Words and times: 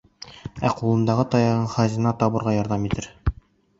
Ә 0.69 0.71
ҡулындағы 0.79 1.27
таяғың 1.35 1.69
хазина 1.75 2.17
табырға 2.25 2.57
ярҙам 2.59 2.89
итер. 2.91 3.11